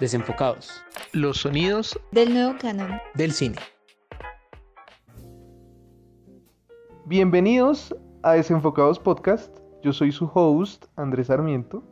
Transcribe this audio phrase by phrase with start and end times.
[0.00, 0.82] Desenfocados.
[1.12, 3.56] Los sonidos del nuevo canon del cine.
[7.04, 9.54] Bienvenidos a Desenfocados Podcast.
[9.82, 11.82] Yo soy su host, Andrés Sarmiento,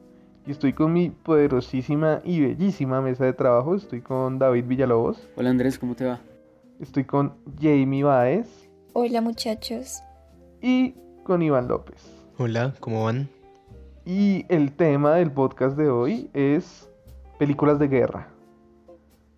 [0.46, 3.74] y estoy con mi poderosísima y bellísima mesa de trabajo.
[3.74, 5.28] Estoy con David Villalobos.
[5.36, 6.18] Hola Andrés, ¿cómo te va?
[6.80, 8.70] Estoy con Jamie Baez.
[8.94, 10.02] Hola muchachos.
[10.62, 10.94] Y
[11.24, 12.10] con Iván López.
[12.38, 13.28] Hola, ¿cómo van?
[14.06, 16.87] Y el tema del podcast de hoy es
[17.38, 18.28] películas de guerra.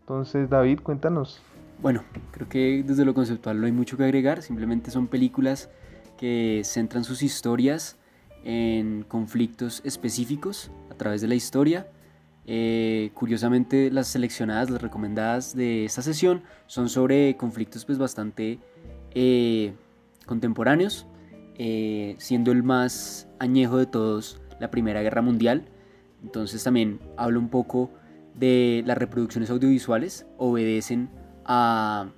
[0.01, 1.41] Entonces, David, cuéntanos.
[1.81, 5.71] Bueno, creo que desde lo conceptual no hay mucho que agregar, simplemente son películas
[6.19, 7.97] que centran sus historias
[8.45, 11.87] en conflictos específicos a través de la historia.
[12.47, 18.59] Eh, curiosamente, las seleccionadas, las recomendadas de esta sesión son sobre conflictos pues bastante
[19.15, 19.73] eh,
[20.27, 21.07] contemporáneos,
[21.57, 25.65] eh, siendo el más añejo de todos la Primera Guerra Mundial.
[26.23, 27.91] Entonces también hablo un poco
[28.35, 31.11] de las reproducciones audiovisuales, obedecen
[31.45, 32.09] a,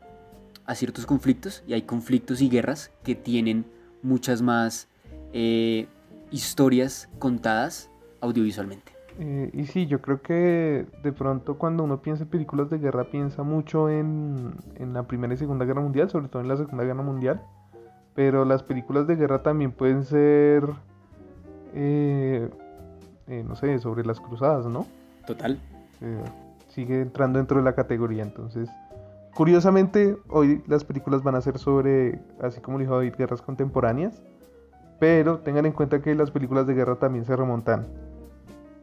[0.75, 3.67] ciertos conflictos y hay conflictos y guerras que tienen
[4.03, 4.89] muchas más
[5.34, 5.86] eh,
[6.31, 7.91] historias contadas
[8.22, 8.92] audiovisualmente.
[9.19, 13.05] Eh, y sí, yo creo que de pronto cuando uno piensa en películas de guerra
[13.05, 17.03] piensa mucho en, la Primera y Segunda Guerra Mundial, sobre todo en la Segunda Guerra
[17.03, 17.42] Mundial.
[18.14, 20.64] Pero las películas de guerra también pueden ser
[21.75, 22.48] eh,
[23.27, 24.87] eh, no sé, sobre las cruzadas, ¿no?
[25.27, 25.61] Total.
[26.01, 26.25] Eh,
[26.69, 28.69] sigue entrando dentro de la categoría, entonces...
[29.34, 34.23] Curiosamente, hoy las películas van a ser sobre, así como dijo David, guerras contemporáneas,
[35.00, 37.87] pero tengan en cuenta que las películas de guerra también se remontan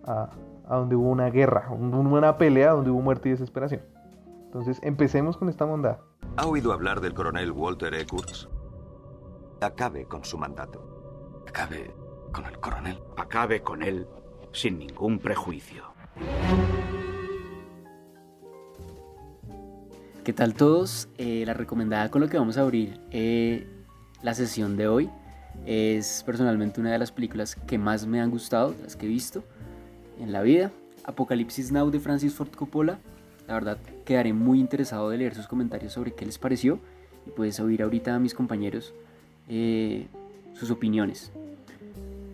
[0.06, 0.32] a,
[0.68, 3.82] a donde hubo una guerra, una pelea donde hubo muerte y desesperación.
[4.46, 6.00] Entonces, empecemos con esta bondad.
[6.38, 8.08] ¿Ha oído hablar del coronel Walter E.
[8.08, 8.50] Kurtz?
[9.62, 11.44] Acabe con su mandato.
[11.48, 11.94] Acabe
[12.32, 13.00] con el coronel.
[13.18, 14.08] Acabe con él
[14.60, 15.84] sin ningún prejuicio.
[20.26, 21.08] ¿Qué tal todos?
[21.18, 23.68] Eh, la recomendada con lo que vamos a abrir eh,
[24.22, 25.10] la sesión de hoy
[25.66, 29.46] es personalmente una de las películas que más me han gustado, las que he visto
[30.20, 30.72] en la vida.
[31.06, 33.00] Apocalipsis Now de Francis Ford Coppola.
[33.48, 36.80] La verdad, quedaré muy interesado de leer sus comentarios sobre qué les pareció
[37.26, 38.94] y puedes oír ahorita a mis compañeros
[39.48, 40.08] eh,
[40.54, 41.32] sus opiniones.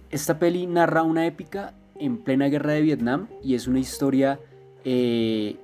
[0.09, 4.39] Esta peli narra una épica en plena guerra de Vietnam y es una historia
[4.83, 5.55] eh,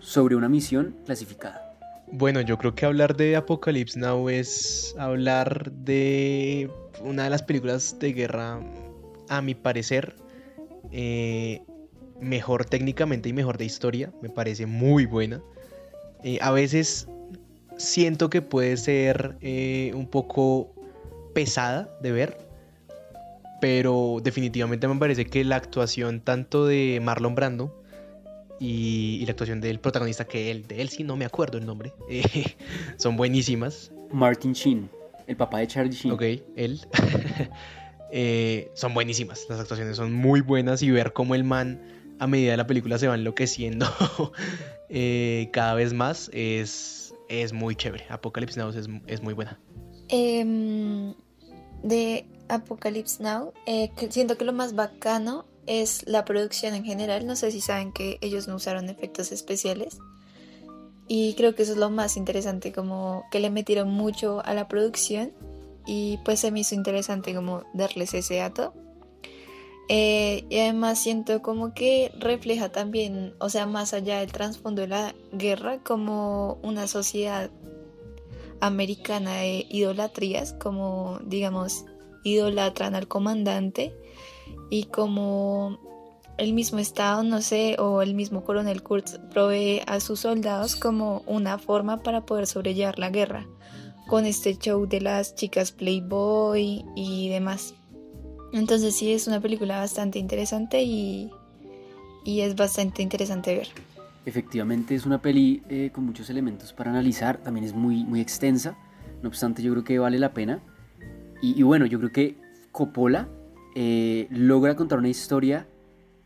[0.00, 1.76] sobre una misión clasificada.
[2.10, 6.70] Bueno, yo creo que hablar de Apocalypse Now es hablar de
[7.02, 8.60] una de las películas de guerra,
[9.28, 10.14] a mi parecer,
[10.90, 11.62] eh,
[12.20, 14.12] mejor técnicamente y mejor de historia.
[14.20, 15.40] Me parece muy buena.
[16.22, 17.08] Eh, a veces
[17.78, 19.38] siento que puede ser
[19.94, 20.74] un poco
[21.32, 22.51] pesada de ver
[23.62, 27.80] pero definitivamente me parece que la actuación tanto de Marlon Brando
[28.58, 31.92] y, la actuación del protagonista, que él, de él sí no me acuerdo el nombre,
[32.10, 32.24] eh,
[32.96, 33.92] son buenísimas.
[34.10, 34.90] Martin Sheen,
[35.28, 36.12] el papá de Charlie Sheen.
[36.12, 36.22] Ok,
[36.56, 36.80] él.
[38.14, 41.80] Eh, son buenísimas, las actuaciones son muy buenas y ver cómo el man
[42.18, 43.86] a medida de la película se va enloqueciendo
[44.90, 48.04] eh, cada vez más es, es muy chévere.
[48.10, 49.58] Apocalypse Now es, es muy buena.
[50.10, 51.14] Em,
[51.82, 57.26] de Apocalypse Now, eh, siento que lo más bacano es la producción en general.
[57.26, 59.98] No sé si saben que ellos no usaron efectos especiales.
[61.08, 64.68] Y creo que eso es lo más interesante, como que le metieron mucho a la
[64.68, 65.32] producción.
[65.86, 68.72] Y pues se me hizo interesante como darles ese dato.
[69.88, 74.88] Eh, y además siento como que refleja también, o sea, más allá del trasfondo de
[74.88, 77.50] la guerra, como una sociedad
[78.62, 81.84] americana de idolatrías, como digamos
[82.22, 83.92] idolatran al comandante
[84.70, 85.78] y como
[86.38, 91.22] el mismo Estado, no sé, o el mismo coronel Kurtz provee a sus soldados como
[91.26, 93.46] una forma para poder sobrellevar la guerra,
[94.06, 97.74] con este show de las chicas Playboy y demás.
[98.52, 101.30] Entonces sí es una película bastante interesante y,
[102.24, 103.68] y es bastante interesante ver.
[104.24, 108.76] Efectivamente es una peli eh, con muchos elementos para analizar, también es muy, muy extensa,
[109.22, 110.60] no obstante yo creo que vale la pena.
[111.44, 112.36] Y, bueno, yo creo que
[112.70, 113.28] Coppola
[113.74, 115.66] eh, logra contar una historia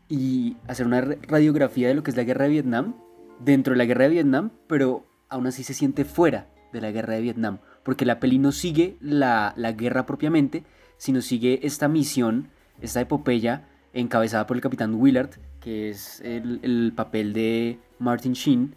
[0.07, 2.93] y hacer una radiografía de lo que es la guerra de Vietnam
[3.39, 7.15] dentro de la guerra de Vietnam, pero aún así se siente fuera de la guerra
[7.15, 10.63] de Vietnam, porque la peli no sigue la, guerra propiamente,
[10.97, 12.49] sino sigue esta misión,
[12.81, 13.67] esta epopeya
[13.99, 18.75] encabezada por el capitán Willard, que es el, el papel de Martin Sheen,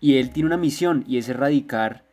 [0.00, 2.04] y él tiene una misión y es erradicar,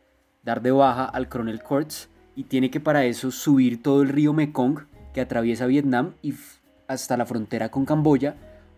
[0.42, 4.32] dar de baja al coronel Kurtz y tiene que para eso subir todo el río
[4.32, 6.34] Mekong que atraviesa Vietnam y
[6.88, 8.36] hasta la frontera con Camboya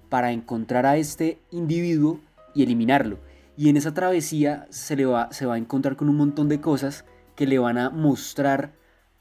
[0.08, 2.20] para encontrar a este individuo
[2.54, 3.18] y eliminarlo.
[3.56, 6.60] Y en esa travesía se, le va, se va a encontrar con un montón de
[6.60, 7.04] cosas
[7.36, 8.72] que le van a mostrar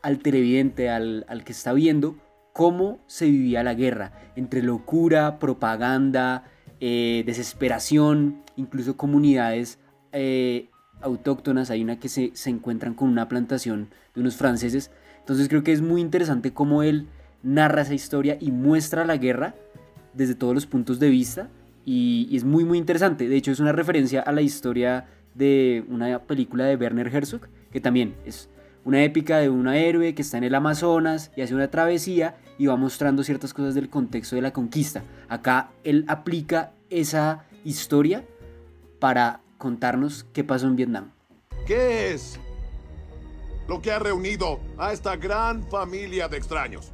[0.02, 2.16] al televidente, al, al que está viendo,
[2.54, 6.46] cómo se vivía la guerra, entre locura, propaganda,
[6.80, 9.80] eh, desesperación, incluso comunidades
[10.12, 10.70] eh,
[11.02, 15.64] autóctonas, hay una que se, se, encuentran con una plantación de unos franceses, entonces creo
[15.64, 17.08] que es muy interesante cómo él
[17.42, 19.56] narra esa historia y muestra la guerra
[20.14, 21.50] desde todos los puntos de vista
[21.86, 25.84] y, y es muy muy interesante, de hecho es una referencia a la historia de
[25.90, 28.50] una película de Werner Herzog, que también es
[28.86, 32.68] una épica de un héroe que está en el Amazonas y hace una travesía y
[32.68, 35.04] va mostrando ciertas cosas del contexto de la conquista.
[35.30, 38.26] Acá él aplica esa historia
[39.00, 41.12] para contarnos qué pasó en Vietnam.
[41.66, 42.40] ¿Qué es
[43.68, 46.92] lo que ha reunido a esta gran familia de extraños?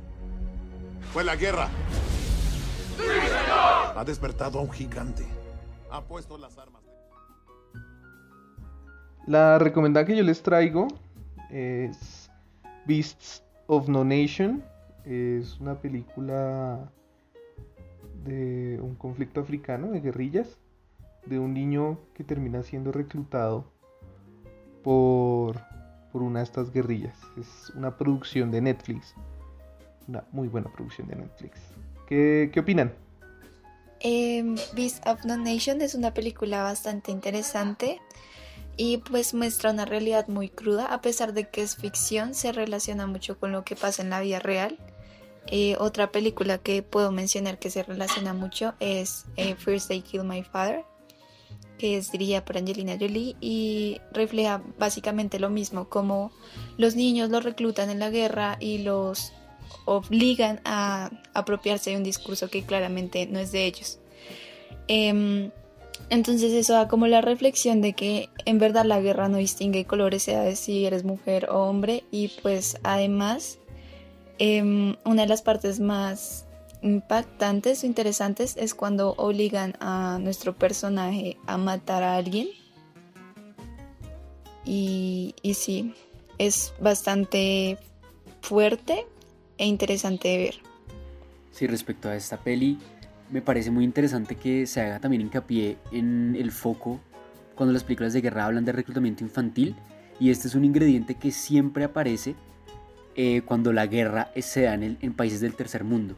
[1.12, 1.70] Fue la guerra.
[2.98, 3.98] ¡Sí, señor!
[3.98, 5.26] Ha despertado a un gigante.
[5.90, 6.84] Ha puesto las armas.
[9.26, 10.88] La recomendada que yo les traigo
[11.50, 12.30] es
[12.86, 14.64] Beasts of No Nation.
[15.06, 16.92] Es una película
[18.26, 20.58] de un conflicto africano de guerrillas,
[21.26, 23.66] de un niño que termina siendo reclutado
[24.84, 25.60] por,
[26.12, 27.18] por una de estas guerrillas.
[27.40, 29.16] Es una producción de Netflix.
[30.08, 31.60] Una muy buena producción de Netflix.
[32.08, 32.94] ¿Qué, qué opinan?
[34.02, 38.00] Eh, Beast of No Nation es una película bastante interesante
[38.80, 43.08] y pues muestra una realidad muy cruda, a pesar de que es ficción, se relaciona
[43.08, 44.78] mucho con lo que pasa en la vida real.
[45.48, 50.24] Eh, otra película que puedo mencionar que se relaciona mucho es eh, First They Kill
[50.24, 50.86] My Father,
[51.78, 56.32] que es dirigida por Angelina Jolie y refleja básicamente lo mismo, como
[56.78, 59.34] los niños los reclutan en la guerra y los
[59.84, 64.00] obligan a apropiarse de un discurso que claramente no es de ellos.
[64.88, 65.52] Eh,
[66.10, 70.24] entonces eso da como la reflexión de que en verdad la guerra no distingue colores,
[70.24, 73.60] sea si eres mujer o hombre y pues además
[74.40, 74.62] eh,
[75.06, 76.46] una de las partes más
[76.82, 82.48] impactantes o interesantes es cuando obligan a nuestro personaje a matar a alguien
[84.66, 85.94] y, y sí,
[86.38, 87.78] es bastante
[88.42, 89.06] fuerte
[89.58, 90.56] e interesante de ver.
[91.52, 92.78] Sí, respecto a esta peli,
[93.32, 97.00] me parece muy interesante que se haga también hincapié en el foco
[97.56, 99.76] cuando las películas de guerra hablan de reclutamiento infantil
[100.20, 102.36] y este es un ingrediente que siempre aparece
[103.16, 106.16] eh, cuando la guerra se da en, el, en, países del tercer mundo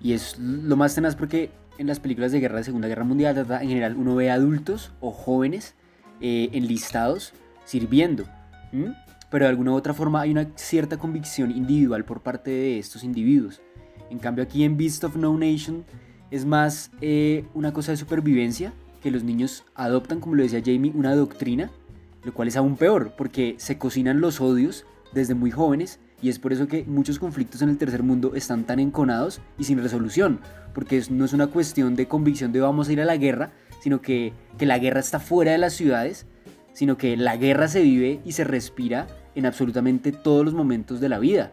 [0.00, 3.38] y es lo más tenaz porque en las películas de guerra de Segunda Guerra Mundial
[3.38, 5.74] en general uno ve adultos o jóvenes
[6.20, 7.32] eh, enlistados
[7.64, 8.26] sirviendo
[8.72, 8.94] ¿m?
[9.30, 13.04] pero de alguna u otra forma hay una cierta convicción individual por parte de estos
[13.04, 13.62] individuos
[14.10, 15.84] en cambio aquí en Beast of No Nation
[16.30, 18.72] es más eh, una cosa de supervivencia
[19.02, 21.70] que los niños adoptan, como lo decía Jamie, una doctrina,
[22.24, 26.38] lo cual es aún peor, porque se cocinan los odios desde muy jóvenes y es
[26.38, 30.40] por eso que muchos conflictos en el tercer mundo están tan enconados y sin resolución,
[30.74, 33.52] porque no es una cuestión de convicción de vamos a ir a la guerra,
[33.82, 36.26] sino que, que la guerra está fuera de las ciudades,
[36.74, 41.08] sino que la guerra se vive y se respira en absolutamente todos los momentos de
[41.08, 41.52] la vida.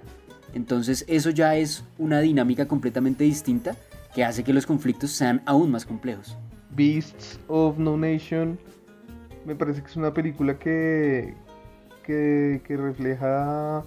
[0.53, 3.75] Entonces eso ya es una dinámica completamente distinta
[4.17, 6.35] que hace que los conflictos sean aún más complejos.
[6.71, 8.57] Beasts of No Nation
[9.45, 11.35] me parece que es una película que,
[12.03, 13.83] que, refleja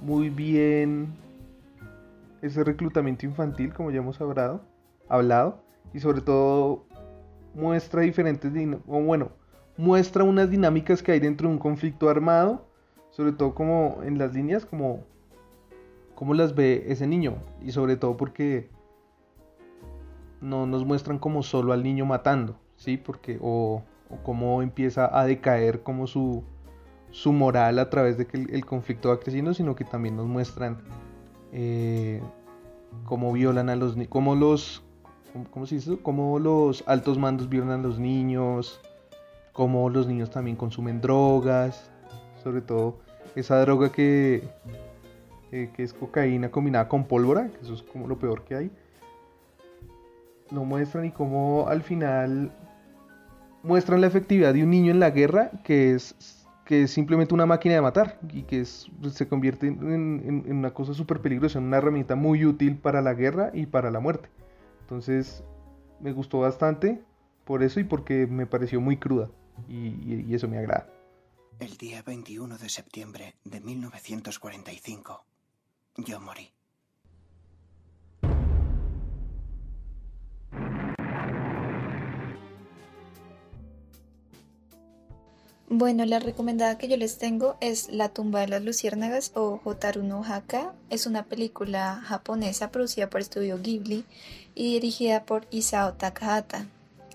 [0.00, 1.14] muy bien
[2.42, 4.64] ese reclutamiento infantil, como ya hemos hablado,
[5.08, 5.62] hablado
[5.94, 6.84] y sobre todo
[7.54, 8.50] muestra diferentes,
[8.88, 9.30] o bueno,
[9.76, 12.66] muestra unas dinámicas que hay dentro de un conflicto armado,
[13.10, 15.04] sobre todo como en las líneas, como,
[16.16, 18.68] como las ve ese niño, y sobre todo porque
[20.42, 22.96] no nos muestran como solo al niño matando, ¿sí?
[22.98, 23.82] Porque, o,
[24.24, 26.42] cómo empieza a decaer como su,
[27.10, 30.26] su moral a través de que el, el, conflicto va creciendo, sino que también nos
[30.26, 30.82] muestran
[31.52, 32.20] eh,
[33.04, 34.82] cómo violan a los cómo los
[35.50, 35.96] ¿cómo se dice?
[36.02, 38.80] cómo los altos mandos violan a los niños,
[39.54, 41.90] cómo los niños también consumen drogas,
[42.42, 42.98] sobre todo
[43.34, 44.46] esa droga que,
[45.52, 48.70] eh, que es cocaína combinada con pólvora, que eso es como lo peor que hay
[50.52, 52.52] lo muestran y cómo al final
[53.62, 57.46] muestran la efectividad de un niño en la guerra que es, que es simplemente una
[57.46, 61.78] máquina de matar y que es, se convierte en, una cosa súper peligrosa, en una
[61.78, 64.28] herramienta muy útil para la guerra y para la muerte.
[64.80, 65.44] Entonces
[66.00, 67.02] me gustó bastante
[67.44, 69.30] por eso y porque me pareció muy cruda
[69.68, 70.88] y, y, y eso me agrada.
[71.58, 75.24] El día 21 de septiembre de 1945
[75.98, 76.50] yo morí.
[85.74, 90.02] Bueno, la recomendada que yo les tengo es La tumba de las luciérnagas o Hotaru
[90.02, 90.74] no Haka.
[90.90, 94.04] Es una película japonesa producida por Estudio Ghibli
[94.54, 96.66] y dirigida por Isao Takahata.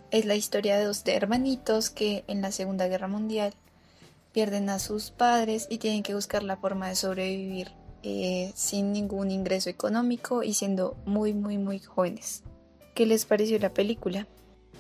[0.10, 3.54] Es la historia de dos hermanitos que en la Segunda Guerra Mundial
[4.32, 9.30] pierden a sus padres y tienen que buscar la forma de sobrevivir eh, sin ningún
[9.30, 12.42] ingreso económico y siendo muy, muy, muy jóvenes.
[12.96, 14.26] ¿Qué les pareció la película?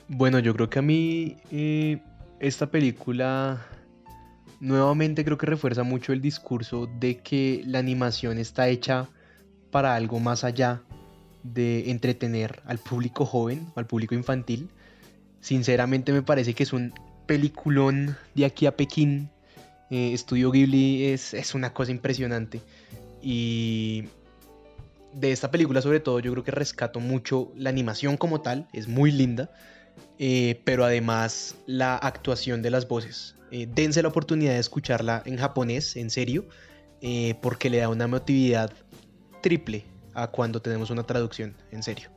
[0.08, 2.02] Bueno, yo creo que a mí eh,
[2.40, 3.66] esta película
[4.60, 9.08] nuevamente creo que refuerza mucho el discurso de que la animación está hecha
[9.72, 10.82] para algo más allá
[11.44, 14.70] de entretener al público joven o al público infantil.
[15.40, 16.94] Sinceramente me parece que es un
[17.26, 19.30] peliculón de aquí a Pekín.
[19.90, 22.62] Eh, Estudio Ghibli es, es una cosa impresionante.
[23.22, 24.06] Y
[25.14, 28.88] de esta película sobre todo yo creo que rescato mucho la animación como tal, es
[28.88, 29.50] muy linda.
[30.20, 33.36] Eh, pero además la actuación de las voces.
[33.52, 36.46] Eh, dense la oportunidad de escucharla en japonés, en serio,
[37.02, 38.72] eh, porque le da una emotividad
[39.42, 42.10] triple a cuando tenemos una traducción, en serio.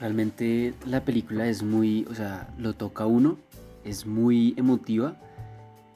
[0.00, 3.38] Realmente la película es muy, o sea, lo toca uno,
[3.84, 5.16] es muy emotiva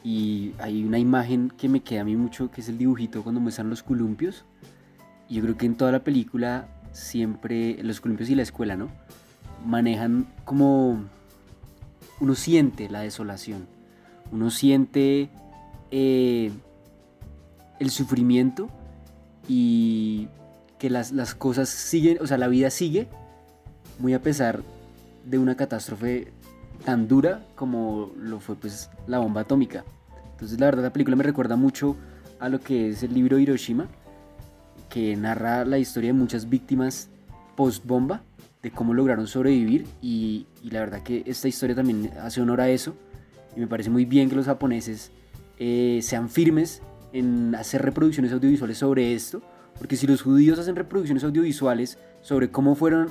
[0.04, 3.40] y hay una imagen que me queda a mí mucho, que es el dibujito cuando
[3.40, 4.44] muestran los columpios.
[5.28, 8.90] Yo creo que en toda la película siempre, los columpios y la escuela, ¿no?
[9.64, 11.04] Manejan como
[12.20, 13.66] uno siente la desolación,
[14.30, 15.30] uno siente
[15.90, 16.52] eh,
[17.78, 18.68] el sufrimiento
[19.48, 20.28] y
[20.78, 23.08] que las, las, cosas siguen, o sea, la vida sigue
[23.98, 24.62] muy a pesar
[25.24, 26.32] de una catástrofe
[26.84, 29.84] tan dura como lo fue pues la bomba atómica.
[30.32, 31.96] Entonces la verdad la película me recuerda mucho
[32.40, 33.86] a lo que es el libro Hiroshima,
[34.88, 37.08] que narra la historia de muchas víctimas
[37.56, 38.22] post bomba
[38.62, 42.94] de cómo lograron sobrevivir y, la verdad que esta historia también hace honor a eso
[43.56, 45.10] y me parece muy bien que los japoneses
[45.58, 46.80] eh, sean firmes
[47.12, 49.42] en hacer reproducciones audiovisuales sobre esto,
[49.78, 53.10] porque si los judíos hacen reproducciones audiovisuales sobre cómo fueron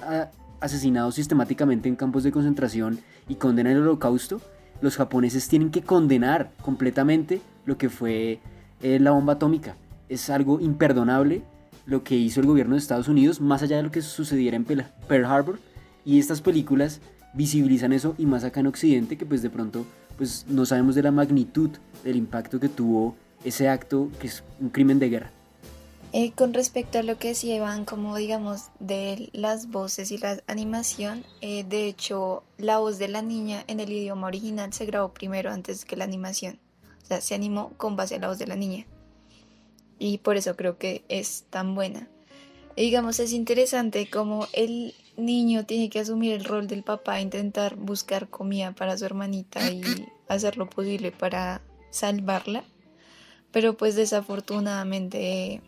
[0.60, 4.42] asesinados sistemáticamente en campos de concentración y condenan el holocausto,
[4.82, 8.40] los japoneses tienen que condenar completamente lo que fue
[8.82, 9.76] eh, la bomba atómica.
[10.10, 11.44] Es algo imperdonable
[11.86, 14.66] lo que hizo el gobierno de Estados Unidos, más allá de lo que sucediera en
[14.66, 15.60] Pearl Harbor.
[16.06, 17.02] Y estas películas
[17.34, 19.86] visibilizan eso y más acá en Occidente, que pues de pronto
[20.18, 21.70] pues no sabemos de la magnitud
[22.04, 25.32] del impacto que tuvo ese acto que es un crimen de guerra.
[26.14, 30.42] Eh, con respecto a lo que decía Iván, como digamos de las voces y la
[30.48, 35.14] animación, eh, de hecho la voz de la niña en el idioma original se grabó
[35.14, 36.60] primero antes que la animación.
[37.04, 38.86] O sea, se animó con base a la voz de la niña
[40.02, 42.08] y por eso creo que es tan buena.
[42.76, 48.28] digamos, es interesante como el niño tiene que asumir el rol del papá, intentar buscar
[48.28, 49.84] comida para su hermanita y
[50.28, 52.64] hacer lo posible para salvarla.
[53.52, 55.62] Pero pues desafortunadamente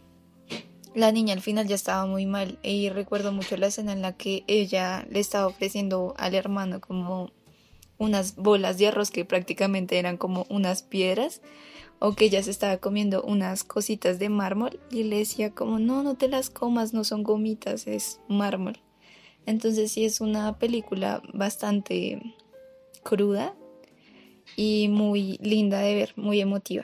[0.95, 4.13] la niña al final ya estaba muy mal y recuerdo mucho la escena en la
[4.17, 7.29] que ella le estaba ofreciendo al hermano como
[7.99, 11.41] unas bolas de arroz que prácticamente eran como unas piedras
[12.05, 16.03] o que ella se estaba comiendo unas cositas de mármol y le decía como no,
[16.03, 18.77] no te las comas, no son gomitas, es mármol.
[19.45, 22.21] Entonces sí es una película bastante
[23.03, 23.55] cruda
[24.57, 26.83] y muy linda de ver, muy emotiva.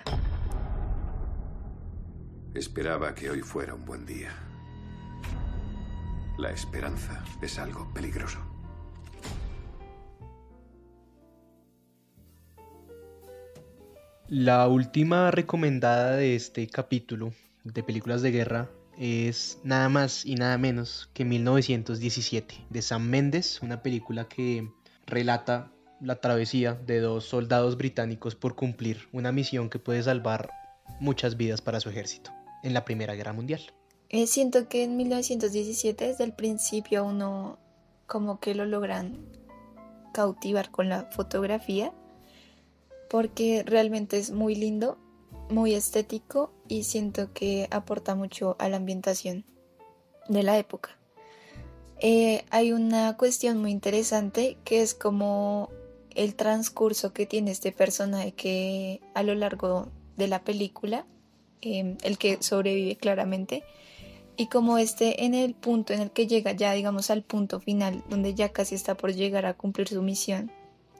[2.53, 4.33] Esperaba que hoy fuera un buen día.
[6.37, 8.48] La esperanza es algo peligroso.
[14.29, 17.33] La última recomendada de este capítulo
[17.63, 23.59] de películas de guerra es nada más y nada menos que 1917 de Sam Mendes,
[23.63, 24.69] una película que
[25.07, 30.51] relata la travesía de dos soldados británicos por cumplir una misión que puede salvar
[30.99, 32.29] muchas vidas para su ejército
[32.61, 33.61] en la Primera Guerra Mundial.
[34.09, 37.57] Eh, siento que en 1917 desde el principio uno
[38.05, 39.25] como que lo logran
[40.13, 41.91] cautivar con la fotografía
[43.09, 44.97] porque realmente es muy lindo,
[45.49, 49.45] muy estético y siento que aporta mucho a la ambientación
[50.27, 50.97] de la época.
[52.01, 55.69] Eh, hay una cuestión muy interesante que es como
[56.15, 61.05] el transcurso que tiene este personaje que a lo largo de la película,
[61.61, 63.63] em, el que sobrevive claramente,
[64.37, 68.03] y como este en el punto en el que llega ya digamos al punto final,
[68.09, 70.51] donde ya casi está por llegar a cumplir su misión,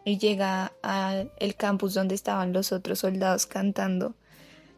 [0.06, 4.16] y llega al campus donde estaban los otros soldados cantando.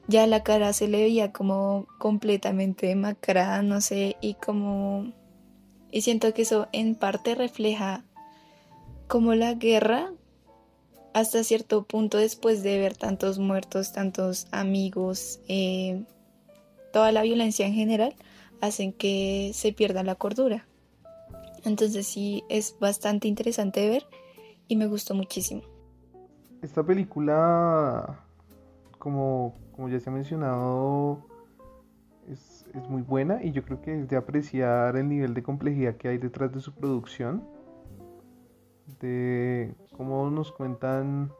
[0.07, 5.13] Ya la cara se le veía como completamente demacrada, no sé, y como...
[5.91, 8.03] Y siento que eso en parte refleja
[9.07, 10.11] como la guerra
[11.13, 16.03] hasta cierto punto después de ver tantos muertos, tantos amigos, eh,
[16.93, 18.15] toda la violencia en general,
[18.61, 20.65] hacen que se pierda la cordura.
[21.65, 24.07] Entonces sí, es bastante interesante ver
[24.68, 25.62] y me gustó muchísimo.
[26.62, 28.20] Esta película,
[29.00, 29.56] como,
[29.89, 31.25] ya se ha mencionado,
[32.30, 35.96] es, es muy buena y yo creo que es de apreciar el nivel de complejidad
[35.96, 37.44] que hay detrás de su producción.
[39.00, 41.32] De cómo nos cuentan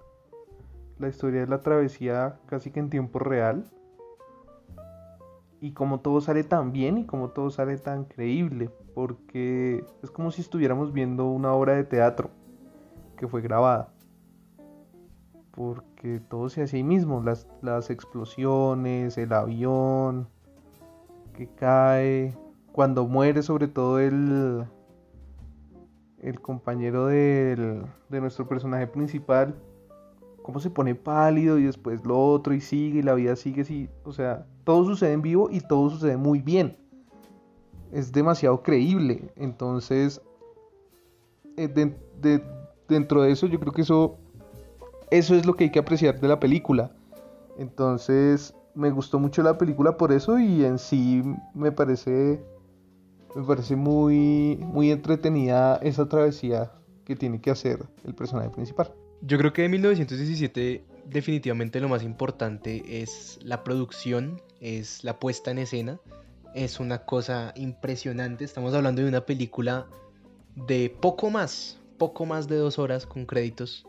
[0.98, 3.66] la historia de la travesía casi que en tiempo real.
[5.60, 8.72] Y cómo todo sale tan bien y cómo todo sale tan creíble.
[8.96, 12.32] Porque es como si estuviéramos viendo una obra de teatro
[13.22, 13.94] que fue grabada.
[15.52, 17.22] Porque todo se hace ahí mismo.
[17.22, 20.28] Las, las explosiones, el avión
[21.36, 22.36] que cae.
[22.72, 24.66] Cuando muere sobre todo el,
[26.20, 29.54] el compañero del, de nuestro personaje principal,
[30.42, 33.88] cómo se pone pálido y después lo otro y sigue y la vida sigue así.
[34.04, 36.76] O sea, todo sucede en vivo y todo sucede muy bien.
[37.92, 39.32] Es demasiado creíble.
[39.36, 40.22] Entonces,
[41.58, 42.61] eh, de-
[42.92, 44.18] dentro de eso yo creo que eso,
[45.10, 46.92] eso es lo que hay que apreciar de la película.
[47.58, 52.42] Entonces, me gustó mucho la película por eso y en sí me parece
[53.36, 56.72] me parece muy muy entretenida esa travesía
[57.06, 58.94] que tiene que hacer el personaje principal.
[59.22, 65.52] Yo creo que de 1917 definitivamente lo más importante es la producción, es la puesta
[65.52, 66.00] en escena.
[66.54, 68.44] Es una cosa impresionante.
[68.44, 69.88] Estamos hablando de una película
[70.56, 73.86] de poco más, poco más de dos horas con créditos,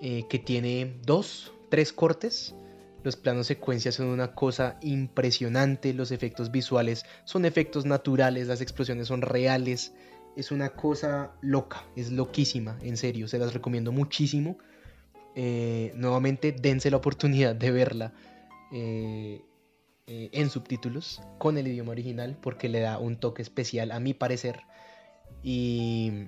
[0.00, 2.56] eh, que tiene dos, tres cortes.
[3.04, 9.06] Los planos secuencias son una cosa impresionante, los efectos visuales son efectos naturales, las explosiones
[9.06, 9.92] son reales.
[10.36, 14.58] Es una cosa loca, es loquísima, en serio, se las recomiendo muchísimo.
[15.36, 18.14] Eh, nuevamente, dense la oportunidad de verla
[18.72, 19.44] eh,
[20.08, 24.62] en subtítulos con el idioma original porque le da un toque especial a mi parecer.
[25.44, 26.26] Y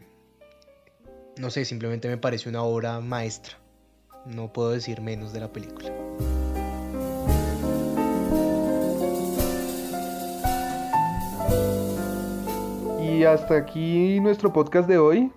[1.40, 3.55] no sé, simplemente me parece una obra maestra.
[4.26, 5.90] No puedo decir menos de la película.
[13.03, 15.33] Y hasta aquí nuestro podcast de hoy.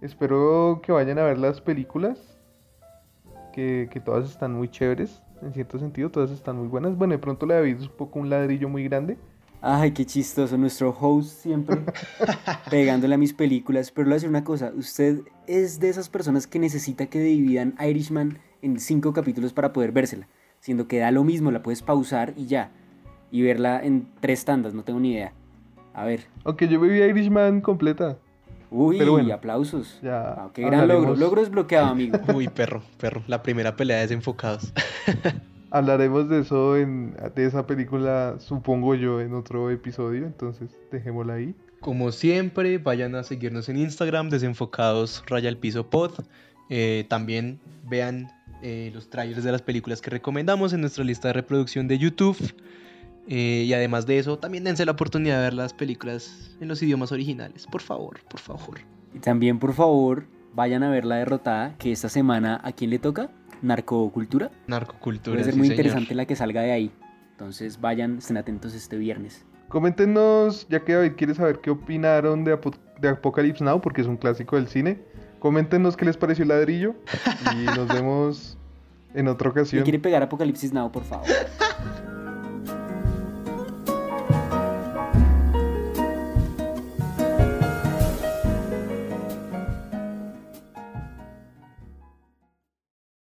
[0.00, 2.18] Espero que vayan a ver las películas.
[3.52, 5.22] Que, todas están muy chéveres.
[5.42, 6.96] En cierto sentido, todas están muy buenas.
[6.96, 9.18] Bueno, de pronto la de David es un poco un ladrillo muy grande.
[9.68, 11.80] Ay, qué chistoso, nuestro host siempre
[12.70, 13.90] pegándole a mis películas.
[13.90, 17.18] Pero le voy a decir una cosa, usted es de esas personas que necesita que
[17.18, 20.28] dividan Irishman en cinco capítulos para poder vérsela.
[20.60, 22.70] Siendo que da lo mismo, la puedes pausar y ya.
[23.32, 25.32] Y verla en tres tandas, no tengo ni idea.
[25.94, 26.28] A ver.
[26.44, 28.18] Aunque yo me vi Irishman completa.
[28.70, 29.98] Uy, Pero bueno, aplausos.
[30.00, 31.16] Ya Ah, qué gran logro.
[31.16, 32.16] Logro desbloqueado, amigo.
[32.36, 33.24] Uy, perro, perro.
[33.26, 34.72] La primera pelea de desenfocados.
[35.70, 40.26] Hablaremos de eso, en, de esa película, supongo yo, en otro episodio.
[40.26, 41.54] Entonces, dejémosla ahí.
[41.80, 46.12] Como siempre, vayan a seguirnos en Instagram, desenfocados raya al piso pod.
[46.68, 51.34] Eh, también vean eh, los trailers de las películas que recomendamos en nuestra lista de
[51.34, 52.38] reproducción de YouTube.
[53.28, 56.82] Eh, y además de eso, también dense la oportunidad de ver las películas en los
[56.82, 57.66] idiomas originales.
[57.66, 58.78] Por favor, por favor.
[59.14, 62.98] Y también, por favor, vayan a ver la derrotada, que esta semana, ¿a quién le
[62.98, 63.30] toca?
[63.62, 64.50] Narcocultura.
[64.66, 65.34] Narcocultura.
[65.34, 65.80] Puede ser sí, muy señor.
[65.80, 66.90] interesante la que salga de ahí.
[67.32, 69.44] Entonces vayan, estén atentos este viernes.
[69.68, 74.06] Coméntenos, ya que David quiere saber qué opinaron de, Apo- de Apocalypse Now, porque es
[74.06, 74.98] un clásico del cine.
[75.40, 76.94] Coméntenos qué les pareció el ladrillo.
[77.52, 78.56] Y nos vemos
[79.14, 79.82] en otra ¿Me ocasión.
[79.82, 81.26] quiere pegar Apocalipsis Now, por favor?